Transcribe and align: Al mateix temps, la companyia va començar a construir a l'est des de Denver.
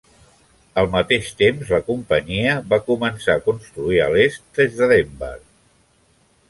Al 0.83 0.87
mateix 0.95 1.27
temps, 1.41 1.67
la 1.75 1.79
companyia 1.89 2.57
va 2.73 2.81
començar 2.89 3.37
a 3.37 3.45
construir 3.51 4.03
a 4.07 4.09
l'est 4.17 4.47
des 4.61 4.77
de 4.81 4.91
Denver. 4.95 5.35